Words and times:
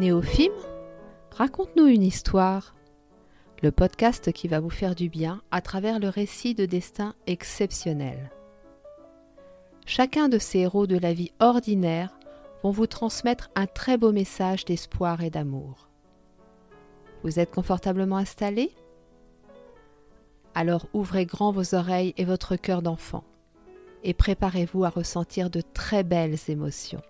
Néophime, 0.00 0.50
raconte-nous 1.30 1.84
une 1.84 2.02
histoire. 2.02 2.74
Le 3.62 3.70
podcast 3.70 4.32
qui 4.32 4.48
va 4.48 4.58
vous 4.58 4.70
faire 4.70 4.94
du 4.94 5.10
bien 5.10 5.42
à 5.50 5.60
travers 5.60 5.98
le 5.98 6.08
récit 6.08 6.54
de 6.54 6.64
destin 6.64 7.14
exceptionnel. 7.26 8.30
Chacun 9.84 10.30
de 10.30 10.38
ces 10.38 10.60
héros 10.60 10.86
de 10.86 10.96
la 10.96 11.12
vie 11.12 11.32
ordinaire 11.38 12.18
vont 12.62 12.70
vous 12.70 12.86
transmettre 12.86 13.50
un 13.54 13.66
très 13.66 13.98
beau 13.98 14.10
message 14.10 14.64
d'espoir 14.64 15.22
et 15.22 15.28
d'amour. 15.28 15.90
Vous 17.22 17.38
êtes 17.38 17.50
confortablement 17.50 18.16
installé 18.16 18.70
Alors 20.54 20.88
ouvrez 20.94 21.26
grand 21.26 21.52
vos 21.52 21.74
oreilles 21.74 22.14
et 22.16 22.24
votre 22.24 22.56
cœur 22.56 22.80
d'enfant 22.80 23.24
et 24.02 24.14
préparez-vous 24.14 24.82
à 24.82 24.88
ressentir 24.88 25.50
de 25.50 25.60
très 25.60 26.04
belles 26.04 26.38
émotions. 26.48 27.02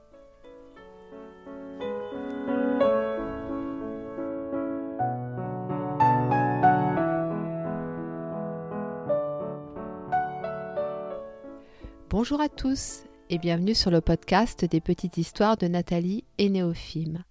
Bonjour 12.21 12.43
à 12.43 12.51
tous 12.51 13.05
et 13.31 13.39
bienvenue 13.39 13.75
sur 13.75 13.91
le 13.91 14.03
podcast 14.03 14.67
des 14.67 14.83
petites 14.83 15.17
histoires 15.17 15.57
de 15.57 15.69
Nathalie 15.69 16.23
et 16.37 16.51
Néophime. 16.51 17.25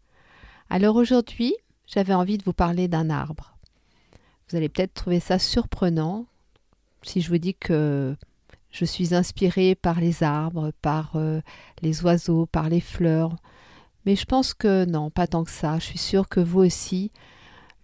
Alors 0.71 0.95
aujourd'hui, 0.95 1.53
j'avais 1.85 2.15
envie 2.15 2.39
de 2.39 2.43
vous 2.43 2.53
parler 2.53 2.87
d'un 2.87 3.11
arbre. 3.11 3.55
Vous 4.49 4.57
allez 4.57 4.67
peut-être 4.67 4.95
trouver 4.95 5.19
ça 5.19 5.37
surprenant 5.37 6.25
si 7.03 7.21
je 7.21 7.29
vous 7.29 7.37
dis 7.37 7.53
que 7.53 8.15
je 8.71 8.83
suis 8.83 9.13
inspirée 9.13 9.75
par 9.75 9.99
les 10.01 10.23
arbres, 10.23 10.71
par 10.81 11.11
euh, 11.17 11.39
les 11.83 12.03
oiseaux, 12.03 12.47
par 12.47 12.67
les 12.67 12.81
fleurs. 12.81 13.35
Mais 14.07 14.15
je 14.15 14.25
pense 14.25 14.55
que 14.55 14.85
non, 14.85 15.11
pas 15.11 15.27
tant 15.27 15.43
que 15.43 15.51
ça. 15.51 15.77
Je 15.77 15.85
suis 15.85 15.99
sûre 15.99 16.27
que 16.27 16.39
vous 16.39 16.61
aussi, 16.61 17.11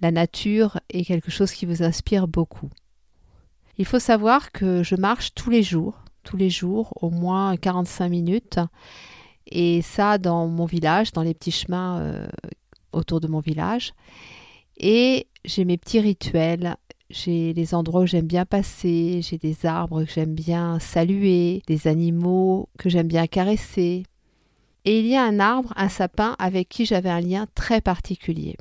la 0.01 0.09
nature 0.09 0.79
est 0.89 1.05
quelque 1.05 1.29
chose 1.29 1.51
qui 1.51 1.67
vous 1.67 1.83
inspire 1.83 2.27
beaucoup. 2.27 2.71
Il 3.77 3.85
faut 3.85 3.99
savoir 3.99 4.51
que 4.51 4.81
je 4.81 4.95
marche 4.95 5.35
tous 5.35 5.51
les 5.51 5.61
jours, 5.61 6.04
tous 6.25 6.35
les 6.35 6.49
jours, 6.49 6.91
au 7.01 7.09
moins 7.09 7.55
45 7.55 8.09
minutes. 8.09 8.59
Et 9.47 9.81
ça 9.81 10.17
dans 10.17 10.47
mon 10.47 10.65
village, 10.65 11.13
dans 11.13 11.21
les 11.21 11.33
petits 11.33 11.51
chemins 11.51 11.99
euh, 11.99 12.27
autour 12.91 13.21
de 13.21 13.27
mon 13.27 13.39
village. 13.39 13.93
Et 14.77 15.27
j'ai 15.45 15.63
mes 15.63 15.77
petits 15.77 16.01
rituels 16.01 16.75
j'ai 17.09 17.53
les 17.53 17.73
endroits 17.73 18.01
où 18.01 18.05
j'aime 18.05 18.27
bien 18.27 18.45
passer, 18.45 19.21
j'ai 19.21 19.37
des 19.37 19.65
arbres 19.65 20.03
que 20.03 20.11
j'aime 20.11 20.33
bien 20.33 20.79
saluer, 20.79 21.61
des 21.67 21.87
animaux 21.87 22.69
que 22.77 22.89
j'aime 22.89 23.07
bien 23.07 23.27
caresser. 23.27 24.03
Et 24.85 24.99
il 24.99 25.07
y 25.07 25.15
a 25.15 25.23
un 25.23 25.39
arbre, 25.39 25.73
un 25.75 25.89
sapin, 25.89 26.35
avec 26.39 26.69
qui 26.69 26.85
j'avais 26.85 27.09
un 27.09 27.21
lien 27.21 27.47
très 27.55 27.81
particulier. 27.81 28.55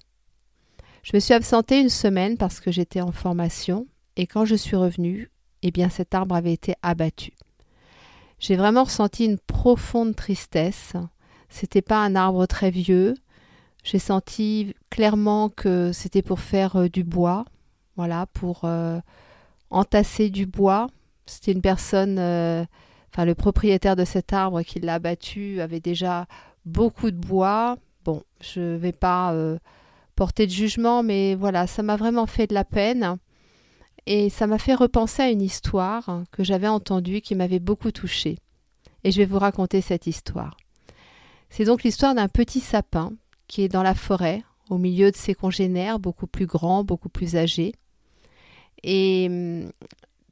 Je 1.03 1.13
me 1.15 1.21
suis 1.21 1.35
absentée 1.35 1.81
une 1.81 1.91
semaine 1.91 2.39
parce 2.39 2.61
que 2.61 2.73
j'étais 2.73 3.03
en 3.03 3.13
formation, 3.13 3.87
et 4.17 4.27
quand 4.27 4.45
je 4.45 4.55
suis 4.55 4.77
revenue, 4.77 5.31
eh 5.63 5.71
bien 5.71 5.89
cet 5.89 6.15
arbre 6.15 6.35
avait 6.35 6.53
été 6.53 6.75
abattu. 6.83 7.34
J'ai 8.39 8.57
vraiment 8.57 8.85
ressenti 8.85 9.25
une 9.25 9.39
profonde 9.39 10.17
tristesse. 10.17 10.95
C'était 11.49 11.83
pas 11.83 11.99
un 11.99 12.17
arbre 12.17 12.47
très 12.47 12.71
vieux. 12.71 13.15
J'ai 13.85 13.99
senti 13.99 14.75
clairement 14.91 15.51
que 15.51 15.93
c'était 15.93 16.23
pour 16.23 16.41
faire 16.41 16.77
euh, 16.77 16.89
du 16.89 17.05
bois, 17.05 17.45
voilà, 17.97 18.27
pour 18.33 18.63
euh, 18.65 18.99
entasser 19.69 20.31
du 20.31 20.47
bois. 20.47 20.89
C'était 21.27 21.53
une 21.53 21.61
personne, 21.61 22.19
euh, 22.19 22.65
le 23.19 23.35
propriétaire 23.35 23.95
de 23.95 24.05
cet 24.05 24.33
arbre 24.33 24.63
qui 24.63 24.81
l'a 24.81 24.95
abattu 24.95 25.61
avait 25.61 25.81
déjà 25.81 26.27
beaucoup 26.65 27.11
de 27.11 27.17
bois. 27.17 27.77
Bon, 28.05 28.23
je 28.41 28.61
ne 28.61 28.77
vais 28.77 28.93
pas 28.93 29.35
porter 30.17 30.47
de 30.47 30.51
jugement, 30.51 31.03
mais 31.03 31.35
voilà, 31.35 31.67
ça 31.67 31.83
m'a 31.83 31.97
vraiment 31.97 32.27
fait 32.27 32.47
de 32.47 32.55
la 32.55 32.65
peine. 32.65 33.17
Et 34.07 34.29
ça 34.29 34.47
m'a 34.47 34.59
fait 34.59 34.75
repenser 34.75 35.23
à 35.23 35.31
une 35.31 35.43
histoire 35.43 36.25
que 36.31 36.45
j'avais 36.45 36.69
entendue 36.69 37.21
qui 37.21 37.35
m'avait 37.35 37.59
beaucoup 37.59 37.91
touchée. 37.91 38.39
Et 39.03 39.11
je 39.11 39.19
vais 39.19 39.27
vous 39.27 39.39
raconter 39.39 39.81
cette 39.81 40.07
histoire. 40.07 40.57
C'est 41.51 41.65
donc 41.65 41.83
l'histoire 41.83 42.15
d'un 42.15 42.29
petit 42.29 42.61
sapin 42.61 43.13
qui 43.49 43.63
est 43.63 43.69
dans 43.69 43.83
la 43.83 43.95
forêt, 43.95 44.43
au 44.71 44.79
milieu 44.79 45.11
de 45.11 45.17
ses 45.17 45.35
congénères, 45.35 45.99
beaucoup 45.99 46.27
plus 46.27 46.47
grands, 46.47 46.85
beaucoup 46.85 47.09
plus 47.09 47.37
âgés. 47.37 47.73
Et 48.83 49.27
hum, 49.29 49.71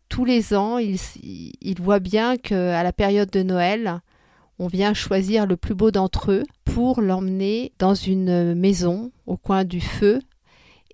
tous 0.09 0.25
les 0.25 0.55
ans, 0.55 0.77
il, 0.79 1.81
voit 1.81 2.01
bien 2.01 2.37
qu'à 2.37 2.83
la 2.83 2.93
période 2.93 3.31
de 3.31 3.43
Noël, 3.43 4.01
on 4.59 4.67
vient 4.67 4.93
choisir 4.93 5.47
le 5.47 5.57
plus 5.57 5.75
beau 5.75 5.91
d'entre 5.91 6.33
eux 6.33 6.45
pour 6.65 7.01
l'emmener 7.01 7.73
dans 7.79 7.95
une 7.95 8.55
maison 8.55 9.11
au 9.27 9.39
coin 9.39 9.65
du 9.65 9.81
feu 9.81 10.21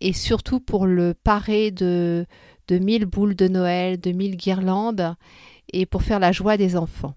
et 0.01 0.13
surtout 0.13 0.61
pour 0.61 0.87
le 0.87 1.15
parer 1.15 1.73
de, 1.73 2.27
de 2.69 2.79
mille 2.79 3.07
boules 3.07 3.35
de 3.35 3.49
Noël, 3.49 4.01
de 4.01 4.13
mille 4.13 4.37
guirlandes 4.37 5.15
et 5.73 5.87
pour 5.87 6.03
faire 6.03 6.21
la 6.21 6.33
joie 6.33 6.57
des 6.57 6.77
enfants. 6.77 7.15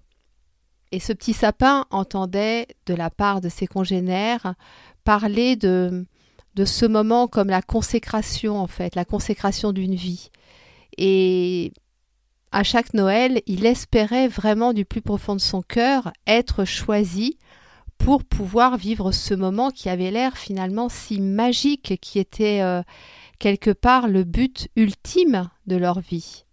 Et 0.90 1.00
ce 1.00 1.12
petit 1.12 1.32
sapin 1.32 1.86
entendait 1.90 2.66
de 2.86 2.94
la 2.94 3.08
part 3.10 3.40
de 3.40 3.48
ses 3.48 3.66
congénères 3.66 4.54
parler 5.04 5.56
de, 5.56 6.06
de 6.54 6.64
ce 6.64 6.84
moment 6.86 7.28
comme 7.28 7.48
la 7.48 7.62
consécration 7.62 8.58
en 8.58 8.66
fait, 8.66 8.94
la 8.94 9.04
consécration 9.04 9.72
d'une 9.72 9.94
vie. 9.94 10.30
Et 10.98 11.72
à 12.50 12.62
chaque 12.62 12.92
Noël, 12.92 13.40
il 13.46 13.64
espérait 13.64 14.28
vraiment 14.28 14.74
du 14.74 14.84
plus 14.84 15.00
profond 15.00 15.34
de 15.34 15.40
son 15.40 15.62
cœur 15.62 16.12
être 16.26 16.66
choisi 16.66 17.38
pour 17.96 18.24
pouvoir 18.24 18.76
vivre 18.76 19.12
ce 19.12 19.32
moment 19.32 19.70
qui 19.70 19.88
avait 19.88 20.10
l'air 20.10 20.36
finalement 20.36 20.88
si 20.88 21.20
magique, 21.20 21.98
qui 22.00 22.18
était 22.18 22.60
euh, 22.60 22.82
quelque 23.42 23.72
part 23.72 24.06
le 24.06 24.22
but 24.22 24.68
ultime 24.76 25.50
de 25.66 25.74
leur 25.74 25.98
vie. 25.98 26.44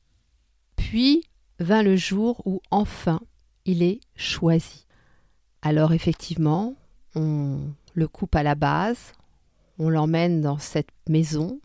Puis 0.75 1.23
vint 1.59 1.83
le 1.83 1.95
jour 1.95 2.41
où 2.45 2.61
enfin 2.71 3.21
il 3.65 3.83
est 3.83 3.99
choisi. 4.15 4.87
Alors 5.61 5.93
effectivement, 5.93 6.73
on 7.13 7.59
le 7.93 8.07
coupe 8.07 8.35
à 8.35 8.41
la 8.41 8.55
base, 8.55 9.13
on 9.77 9.89
l'emmène 9.89 10.41
dans 10.41 10.57
cette 10.57 10.89
maison, 11.07 11.59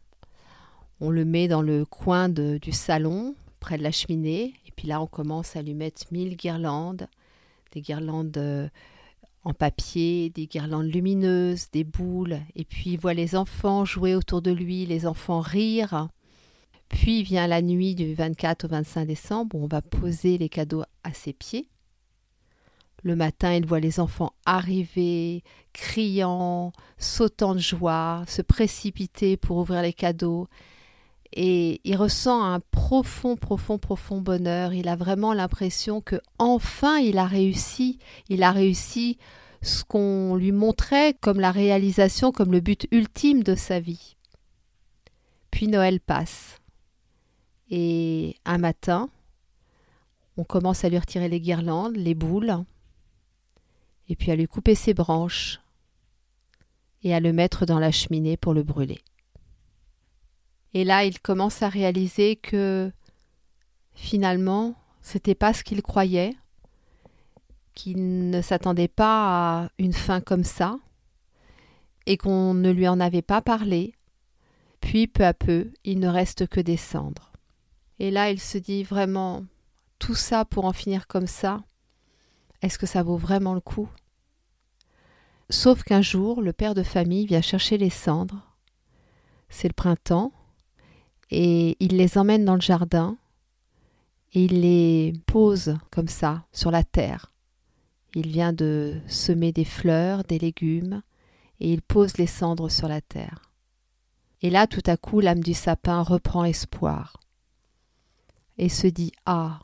on 1.01 1.09
le 1.09 1.25
met 1.25 1.49
dans 1.49 1.63
le 1.63 1.87
coin 1.87 2.29
du 2.29 2.73
salon, 2.73 3.35
près 3.61 3.79
de 3.79 3.83
la 3.83 3.93
cheminée, 3.93 4.53
et 4.67 4.73
puis 4.77 4.89
là 4.89 5.01
on 5.01 5.07
commence 5.07 5.57
à 5.57 5.63
lui 5.63 5.73
mettre 5.73 6.03
mille 6.13 6.37
guirlandes, 6.37 7.09
des 7.73 7.81
guirlandes 7.81 8.37
euh, 8.37 8.69
en 9.45 9.53
papier, 9.53 10.31
des 10.31 10.47
guirlandes 10.47 10.93
lumineuses, 10.93 11.71
des 11.71 11.85
boules, 11.85 12.39
et 12.57 12.65
puis 12.65 12.91
il 12.93 12.99
voit 12.99 13.15
les 13.15 13.37
enfants 13.37 13.85
jouer 13.85 14.15
autour 14.15 14.43
de 14.43 14.51
lui, 14.51 14.87
les 14.87 15.07
enfants 15.07 15.41
rire. 15.41 16.09
Puis 16.89 17.23
vient 17.23 17.47
la 17.47 17.61
nuit 17.61 17.95
du 17.95 18.15
24 18.15 18.65
au 18.65 18.69
25 18.69 19.07
décembre, 19.07 19.57
où 19.57 19.65
on 19.65 19.69
va 19.69 19.83
poser 19.83 20.39
les 20.39 20.49
cadeaux 20.49 20.85
à 21.03 21.13
ses 21.13 21.33
pieds. 21.33 21.69
Le 23.03 23.17
matin, 23.17 23.53
il 23.53 23.67
voit 23.67 23.81
les 23.81 24.01
enfants 24.01 24.33
arriver, 24.47 25.43
criant, 25.75 26.73
sautant 26.97 27.55
de 27.55 27.61
joie, 27.61 28.25
se 28.27 28.41
précipiter 28.41 29.37
pour 29.37 29.59
ouvrir 29.59 29.83
les 29.83 29.93
cadeaux. 29.93 30.49
Et 31.37 31.81
il 31.83 31.97
ressent 31.97 32.45
un 32.45 32.61
profond, 32.61 33.37
profond, 33.37 33.77
profond 33.77 34.21
bonheur. 34.21 34.73
Il 34.73 34.89
a 34.89 34.95
vraiment 34.95 35.33
l'impression 35.33 36.01
que 36.01 36.21
enfin 36.39 36.99
il 36.99 37.19
a 37.19 37.27
réussi. 37.27 37.99
Il 38.29 38.45
a 38.45 38.53
réussi 38.53 39.19
ce 39.61 39.83
qu'on 39.83 40.37
lui 40.37 40.53
montrait 40.53 41.15
comme 41.21 41.41
la 41.41 41.51
réalisation, 41.51 42.31
comme 42.31 42.53
le 42.53 42.61
but 42.61 42.87
ultime 42.93 43.43
de 43.43 43.57
sa 43.57 43.81
vie. 43.81 44.17
Puis 45.51 45.67
Noël 45.67 45.99
passe. 45.99 46.59
Et 47.69 48.37
un 48.45 48.59
matin, 48.59 49.09
on 50.37 50.45
commence 50.45 50.85
à 50.85 50.89
lui 50.89 50.99
retirer 50.99 51.29
les 51.29 51.41
guirlandes, 51.41 51.97
les 51.97 52.15
boules 52.15 52.65
et 54.09 54.17
puis 54.17 54.31
à 54.31 54.37
lui 54.37 54.47
couper 54.47 54.75
ses 54.75 54.95
branches 54.95 55.61
et 57.03 57.15
à 57.15 57.21
le 57.21 57.33
mettre 57.33 57.67
dans 57.67 57.79
la 57.79 57.91
cheminée 57.91 58.37
pour 58.37 58.55
le 58.55 58.63
brûler. 58.63 59.01
Et 60.75 60.85
là, 60.85 61.05
il 61.05 61.21
commence 61.21 61.63
à 61.63 61.69
réaliser 61.69 62.37
que 62.37 62.91
finalement, 63.95 64.75
c'était 65.01 65.37
pas 65.37 65.53
ce 65.53 65.63
qu'il 65.63 65.83
croyait, 65.83 66.35
qu'il 67.75 68.31
ne 68.31 68.43
s'attendait 68.43 68.89
pas 68.89 69.63
à 69.63 69.69
une 69.79 69.93
fin 69.93 70.21
comme 70.21 70.45
ça, 70.45 70.79
et 72.07 72.17
qu'on 72.17 72.55
ne 72.55 72.71
lui 72.71 72.89
en 72.89 73.01
avait 73.01 73.23
pas 73.23 73.41
parlé. 73.41 73.95
Puis 74.81 75.07
peu 75.07 75.25
à 75.25 75.33
peu, 75.33 75.71
il 75.85 76.01
ne 76.01 76.09
reste 76.09 76.47
que 76.49 76.61
des 76.61 76.77
cendres. 76.77 77.33
Et 77.99 78.11
là, 78.11 78.31
il 78.31 78.41
se 78.41 78.59
dit 78.59 78.83
vraiment, 78.83 79.45
tout 79.99 80.15
ça 80.15 80.45
pour 80.45 80.65
en 80.65 80.73
finir 80.73 81.07
comme 81.07 81.29
ça, 81.29 81.63
est-ce 82.63 82.79
que 82.79 82.87
ça 82.87 83.03
vaut 83.03 83.17
vraiment 83.17 83.55
le 83.55 83.61
coup? 83.61 83.89
Sauf 85.51 85.83
qu'un 85.85 86.03
jour, 86.03 86.43
le 86.43 86.53
père 86.53 86.75
de 86.75 86.83
famille 86.83 87.27
vient 87.27 87.43
chercher 87.43 87.79
les 87.79 87.91
cendres. 87.91 88.57
C'est 89.49 89.69
le 89.69 89.75
printemps, 89.75 90.33
et 91.31 91.77
il 91.81 91.97
les 91.97 92.19
emmène 92.19 92.45
dans 92.45 92.55
le 92.55 92.61
jardin, 92.61 93.17
et 94.33 94.45
il 94.45 94.61
les 94.63 95.13
pose 95.27 95.77
comme 95.91 96.09
ça 96.09 96.45
sur 96.53 96.71
la 96.71 96.85
terre. 96.85 97.33
Il 98.15 98.29
vient 98.29 98.53
de 98.53 98.95
semer 99.09 99.53
des 99.53 99.65
fleurs, 99.65 100.25
des 100.25 100.39
légumes, 100.39 101.03
et 101.61 101.73
il 101.73 101.83
pose 101.83 102.17
les 102.17 102.27
cendres 102.27 102.69
sur 102.69 102.89
la 102.89 103.01
terre. 103.01 103.43
Et 104.43 104.51
là, 104.51 104.67
tout 104.67 104.83
à 104.87 104.97
coup, 104.97 105.21
l'âme 105.21 105.43
du 105.43 105.55
sapin 105.55 106.03
reprend 106.03 106.45
espoir 106.45 107.17
et 108.59 108.69
se 108.69 108.87
dit 108.87 109.13
Ah, 109.27 109.61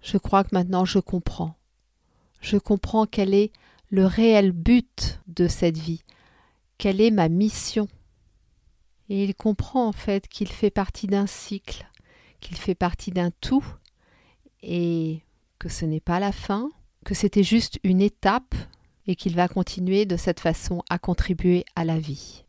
je 0.00 0.18
crois 0.18 0.44
que 0.44 0.54
maintenant 0.54 0.84
je 0.84 0.98
comprends. 0.98 1.56
Je 2.40 2.56
comprends 2.56 3.06
quel 3.06 3.34
est 3.34 3.52
le 3.90 4.06
réel 4.06 4.52
but 4.52 5.20
de 5.26 5.46
cette 5.46 5.76
vie, 5.76 6.02
quelle 6.78 7.00
est 7.00 7.10
ma 7.10 7.28
mission. 7.28 7.88
Et 9.10 9.24
il 9.24 9.34
comprend 9.34 9.86
en 9.86 9.92
fait 9.92 10.28
qu'il 10.28 10.48
fait 10.48 10.70
partie 10.70 11.08
d'un 11.08 11.26
cycle, 11.26 11.86
qu'il 12.40 12.56
fait 12.56 12.74
partie 12.74 13.10
d'un 13.10 13.30
tout, 13.42 13.64
et 14.62 15.20
que 15.58 15.68
ce 15.68 15.84
n'est 15.84 16.00
pas 16.00 16.20
la 16.20 16.32
fin, 16.32 16.70
que 17.04 17.14
c'était 17.14 17.42
juste 17.42 17.78
une 17.82 18.00
étape, 18.00 18.54
et 19.06 19.16
qu'il 19.16 19.34
va 19.34 19.48
continuer 19.48 20.06
de 20.06 20.16
cette 20.16 20.40
façon 20.40 20.82
à 20.88 20.98
contribuer 20.98 21.64
à 21.74 21.84
la 21.84 21.98
vie. 21.98 22.44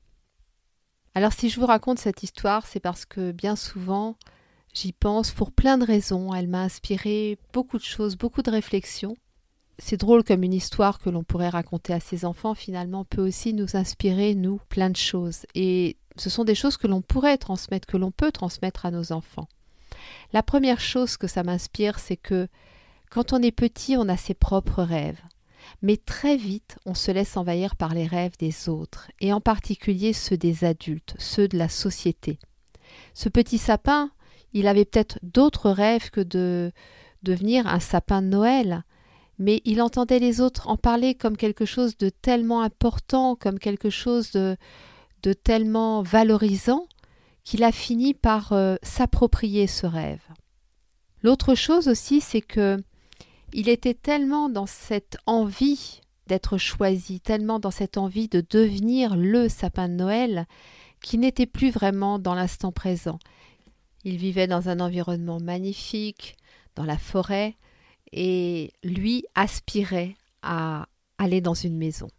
Alors 1.15 1.33
si 1.33 1.49
je 1.49 1.59
vous 1.59 1.65
raconte 1.65 1.97
cette 1.97 2.23
histoire, 2.23 2.67
c'est 2.67 2.79
parce 2.79 3.05
que 3.05 3.31
bien 3.31 3.55
souvent, 3.55 4.15
j'y 4.73 4.93
pense 4.93 5.31
pour 5.31 5.51
plein 5.51 5.77
de 5.77 5.85
raisons. 5.85 6.33
Elle 6.33 6.47
m'a 6.47 6.61
inspiré 6.61 7.39
beaucoup 7.51 7.79
de 7.79 7.83
choses, 7.83 8.15
beaucoup 8.15 8.43
de 8.43 8.51
réflexions. 8.51 9.17
C'est 9.83 9.97
drôle 9.97 10.23
comme 10.23 10.43
une 10.43 10.53
histoire 10.53 10.99
que 10.99 11.09
l'on 11.09 11.23
pourrait 11.23 11.49
raconter 11.49 11.91
à 11.91 11.99
ses 11.99 12.23
enfants, 12.23 12.53
finalement, 12.53 13.03
peut 13.03 13.27
aussi 13.27 13.51
nous 13.51 13.75
inspirer, 13.75 14.35
nous, 14.35 14.61
plein 14.69 14.91
de 14.91 14.95
choses. 14.95 15.47
Et 15.55 15.97
ce 16.17 16.29
sont 16.29 16.43
des 16.43 16.53
choses 16.53 16.77
que 16.77 16.85
l'on 16.85 17.01
pourrait 17.01 17.39
transmettre, 17.39 17.87
que 17.87 17.97
l'on 17.97 18.11
peut 18.11 18.31
transmettre 18.31 18.85
à 18.85 18.91
nos 18.91 19.11
enfants. 19.11 19.47
La 20.33 20.43
première 20.43 20.79
chose 20.79 21.17
que 21.17 21.25
ça 21.25 21.41
m'inspire, 21.41 21.97
c'est 21.97 22.15
que 22.15 22.47
quand 23.09 23.33
on 23.33 23.41
est 23.41 23.51
petit, 23.51 23.97
on 23.97 24.07
a 24.07 24.17
ses 24.17 24.35
propres 24.35 24.83
rêves. 24.83 25.19
Mais 25.81 25.97
très 25.97 26.37
vite, 26.37 26.77
on 26.85 26.93
se 26.93 27.09
laisse 27.09 27.35
envahir 27.35 27.75
par 27.75 27.95
les 27.95 28.05
rêves 28.05 28.37
des 28.37 28.69
autres, 28.69 29.09
et 29.19 29.33
en 29.33 29.41
particulier 29.41 30.13
ceux 30.13 30.37
des 30.37 30.63
adultes, 30.63 31.15
ceux 31.17 31.47
de 31.47 31.57
la 31.57 31.69
société. 31.69 32.37
Ce 33.15 33.29
petit 33.29 33.57
sapin, 33.57 34.11
il 34.53 34.67
avait 34.67 34.85
peut-être 34.85 35.17
d'autres 35.23 35.71
rêves 35.71 36.11
que 36.11 36.21
de 36.21 36.71
devenir 37.23 37.65
un 37.65 37.79
sapin 37.79 38.21
de 38.21 38.27
Noël, 38.27 38.83
mais 39.39 39.61
il 39.65 39.81
entendait 39.81 40.19
les 40.19 40.41
autres 40.41 40.67
en 40.67 40.77
parler 40.77 41.15
comme 41.15 41.37
quelque 41.37 41.65
chose 41.65 41.97
de 41.97 42.09
tellement 42.09 42.61
important, 42.61 43.35
comme 43.35 43.59
quelque 43.59 43.89
chose 43.89 44.31
de, 44.31 44.57
de 45.23 45.33
tellement 45.33 46.03
valorisant, 46.03 46.87
qu'il 47.43 47.63
a 47.63 47.71
fini 47.71 48.13
par 48.13 48.53
euh, 48.53 48.75
s'approprier 48.83 49.67
ce 49.67 49.87
rêve. 49.87 50.21
L'autre 51.23 51.55
chose 51.55 51.87
aussi, 51.87 52.21
c'est 52.21 52.41
que 52.41 52.77
il 53.53 53.67
était 53.67 53.93
tellement 53.93 54.47
dans 54.47 54.65
cette 54.65 55.17
envie 55.25 56.01
d'être 56.27 56.57
choisi, 56.57 57.19
tellement 57.19 57.59
dans 57.59 57.71
cette 57.71 57.97
envie 57.97 58.29
de 58.29 58.43
devenir 58.49 59.17
le 59.17 59.49
sapin 59.49 59.89
de 59.89 59.95
Noël, 59.95 60.47
qu'il 61.01 61.19
n'était 61.19 61.45
plus 61.45 61.71
vraiment 61.71 62.19
dans 62.19 62.35
l'instant 62.35 62.71
présent. 62.71 63.19
Il 64.03 64.17
vivait 64.17 64.47
dans 64.47 64.69
un 64.69 64.79
environnement 64.79 65.39
magnifique, 65.39 66.37
dans 66.75 66.85
la 66.85 66.97
forêt, 66.97 67.55
et 68.13 68.71
lui 68.83 69.25
aspirait 69.35 70.15
à 70.41 70.87
aller 71.17 71.41
dans 71.41 71.53
une 71.53 71.77
maison. 71.77 72.09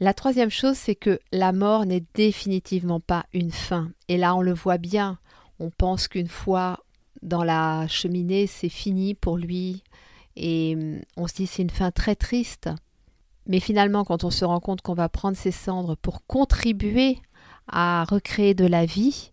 La 0.00 0.14
troisième 0.14 0.50
chose, 0.50 0.76
c'est 0.76 0.94
que 0.94 1.20
la 1.30 1.52
mort 1.52 1.84
n'est 1.84 2.04
définitivement 2.14 3.00
pas 3.00 3.26
une 3.34 3.52
fin. 3.52 3.90
Et 4.08 4.16
là, 4.16 4.34
on 4.34 4.40
le 4.40 4.54
voit 4.54 4.78
bien. 4.78 5.18
On 5.58 5.70
pense 5.70 6.08
qu'une 6.08 6.28
fois 6.28 6.80
dans 7.22 7.44
la 7.44 7.86
cheminée, 7.86 8.46
c'est 8.46 8.70
fini 8.70 9.14
pour 9.14 9.36
lui. 9.36 9.82
Et 10.36 10.74
hum, 10.74 11.00
on 11.16 11.26
se 11.26 11.34
dit 11.34 11.46
c'est 11.46 11.62
une 11.62 11.70
fin 11.70 11.90
très 11.90 12.14
triste. 12.14 12.70
Mais 13.46 13.60
finalement, 13.60 14.04
quand 14.04 14.24
on 14.24 14.30
se 14.30 14.44
rend 14.44 14.60
compte 14.60 14.80
qu'on 14.80 14.94
va 14.94 15.08
prendre 15.08 15.36
ses 15.36 15.50
cendres 15.50 15.96
pour 15.96 16.24
contribuer 16.26 17.18
à 17.68 18.04
recréer 18.04 18.54
de 18.54 18.66
la 18.66 18.86
vie, 18.86 19.32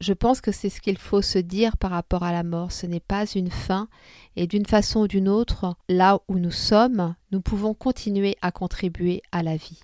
je 0.00 0.12
pense 0.12 0.40
que 0.40 0.52
c'est 0.52 0.68
ce 0.68 0.80
qu'il 0.80 0.98
faut 0.98 1.22
se 1.22 1.38
dire 1.38 1.76
par 1.76 1.90
rapport 1.90 2.22
à 2.22 2.32
la 2.32 2.42
mort. 2.42 2.72
Ce 2.72 2.86
n'est 2.86 3.00
pas 3.00 3.26
une 3.26 3.50
fin, 3.50 3.88
et 4.36 4.46
d'une 4.46 4.66
façon 4.66 5.00
ou 5.00 5.08
d'une 5.08 5.28
autre, 5.28 5.76
là 5.88 6.20
où 6.28 6.38
nous 6.38 6.50
sommes, 6.50 7.14
nous 7.32 7.40
pouvons 7.40 7.74
continuer 7.74 8.36
à 8.42 8.50
contribuer 8.50 9.22
à 9.32 9.42
la 9.42 9.56
vie. 9.56 9.80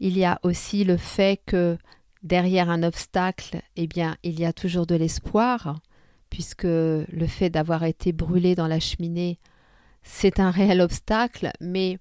Il 0.00 0.16
y 0.16 0.24
a 0.24 0.38
aussi 0.42 0.84
le 0.84 0.96
fait 0.96 1.40
que 1.46 1.78
derrière 2.22 2.70
un 2.70 2.82
obstacle, 2.82 3.62
eh 3.76 3.86
bien, 3.86 4.16
il 4.22 4.38
y 4.38 4.44
a 4.44 4.52
toujours 4.52 4.86
de 4.86 4.94
l'espoir, 4.94 5.80
puisque 6.30 6.64
le 6.64 7.26
fait 7.26 7.50
d'avoir 7.50 7.84
été 7.84 8.12
brûlé 8.12 8.54
dans 8.54 8.66
la 8.66 8.80
cheminée, 8.80 9.38
c'est 10.02 10.40
un 10.40 10.50
réel 10.50 10.80
obstacle, 10.80 11.50
mais 11.60 11.98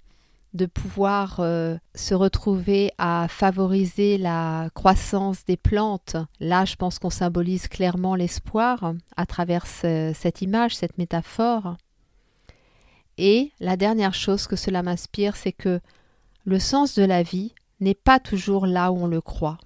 de 0.53 0.65
pouvoir 0.65 1.39
euh, 1.39 1.77
se 1.95 2.13
retrouver 2.13 2.91
à 2.97 3.27
favoriser 3.27 4.17
la 4.17 4.69
croissance 4.75 5.45
des 5.45 5.57
plantes. 5.57 6.15
Là, 6.39 6.65
je 6.65 6.75
pense 6.75 6.99
qu'on 6.99 7.09
symbolise 7.09 7.67
clairement 7.67 8.15
l'espoir 8.15 8.93
à 9.17 9.25
travers 9.25 9.65
cette 9.65 10.41
image, 10.41 10.75
cette 10.75 10.97
métaphore. 10.97 11.75
Et 13.17 13.51
la 13.59 13.77
dernière 13.77 14.13
chose 14.13 14.47
que 14.47 14.55
cela 14.55 14.83
m'inspire, 14.83 15.35
c'est 15.35 15.51
que 15.51 15.79
le 16.45 16.59
sens 16.59 16.95
de 16.95 17.03
la 17.03 17.23
vie 17.23 17.53
n'est 17.79 17.93
pas 17.95 18.19
toujours 18.19 18.67
là 18.67 18.91
où 18.91 18.97
on 18.97 19.07
le 19.07 19.21
croit. 19.21 19.57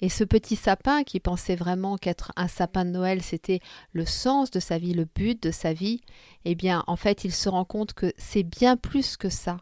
Et 0.00 0.08
ce 0.08 0.24
petit 0.24 0.56
sapin 0.56 1.02
qui 1.04 1.20
pensait 1.20 1.54
vraiment 1.54 1.96
qu'être 1.96 2.32
un 2.36 2.48
sapin 2.48 2.84
de 2.84 2.90
Noël, 2.90 3.22
c'était 3.22 3.60
le 3.92 4.04
sens 4.04 4.50
de 4.50 4.60
sa 4.60 4.76
vie, 4.76 4.92
le 4.92 5.06
but 5.06 5.42
de 5.42 5.50
sa 5.50 5.72
vie, 5.72 6.02
eh 6.44 6.54
bien, 6.54 6.84
en 6.86 6.96
fait, 6.96 7.24
il 7.24 7.32
se 7.32 7.48
rend 7.48 7.64
compte 7.64 7.94
que 7.94 8.12
c'est 8.18 8.42
bien 8.42 8.76
plus 8.76 9.16
que 9.16 9.30
ça 9.30 9.58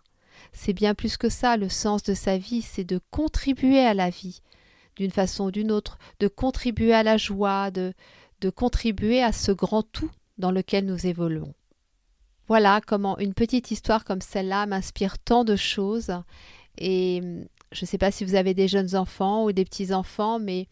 c'est 0.53 0.73
bien 0.73 0.95
plus 0.95 1.17
que 1.17 1.29
ça. 1.29 1.57
Le 1.57 1.69
sens 1.69 2.03
de 2.03 2.15
sa 2.15 2.39
vie, 2.39 2.63
c'est 2.63 2.85
de 2.85 3.01
contribuer 3.11 3.81
à 3.81 3.95
la 3.95 4.11
vie, 4.11 4.41
d'une 4.97 5.11
façon 5.11 5.47
ou 5.47 5.51
d'une 5.51 5.73
autre, 5.73 5.99
de 6.21 6.29
contribuer 6.29 6.95
à 6.95 7.03
la 7.03 7.17
joie, 7.17 7.71
de, 7.71 7.95
de 8.41 8.51
contribuer 8.51 9.23
à 9.23 9.33
ce 9.33 9.53
grand 9.53 9.83
tout 9.83 10.11
dans 10.39 10.51
lequel 10.51 10.87
nous 10.87 11.07
évoluons. 11.07 11.55
Voilà 12.49 12.81
comment 12.87 13.19
une 13.19 13.35
petite 13.35 13.71
histoire 13.71 14.05
comme 14.05 14.21
celle-là 14.21 14.67
m'inspire 14.67 15.19
tant 15.19 15.45
de 15.45 15.57
choses. 15.57 16.13
Et 16.79 17.21
hum, 17.23 17.47
je 17.71 17.85
ne 17.85 17.87
sais 17.87 17.99
pas 17.99 18.11
si 18.11 18.25
vous 18.25 18.35
avez 18.35 18.55
des 18.55 18.69
jeunes 18.69 18.97
enfants 18.97 19.45
ou 19.45 19.53
des 19.53 19.65
petits-enfants, 19.65 20.39
mais 20.39 20.69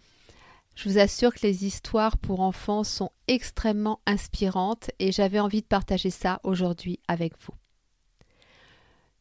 je 0.74 0.88
vous 0.88 0.98
assure 0.98 1.34
que 1.34 1.46
les 1.46 1.64
histoires 1.64 2.18
pour 2.18 2.40
enfants 2.40 2.84
sont 2.84 3.10
extrêmement 3.28 4.00
inspirantes 4.06 4.90
et 4.98 5.12
j'avais 5.12 5.40
envie 5.40 5.62
de 5.62 5.66
partager 5.66 6.10
ça 6.10 6.40
aujourd'hui 6.42 7.00
avec 7.08 7.34
vous. 7.40 7.54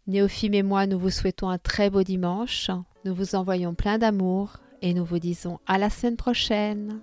Néophime 0.09 0.55
et 0.55 0.63
moi, 0.63 0.87
nous 0.87 0.97
vous 0.97 1.11
souhaitons 1.11 1.49
un 1.49 1.59
très 1.59 1.91
beau 1.91 2.01
dimanche. 2.01 2.71
Nous 3.05 3.13
vous 3.13 3.35
envoyons 3.35 3.75
plein 3.75 3.99
d'amour 3.99 4.57
et 4.81 4.95
nous 4.95 5.05
vous 5.05 5.19
disons 5.19 5.59
à 5.67 5.77
la 5.77 5.91
semaine 5.91 6.17
prochaine. 6.17 6.99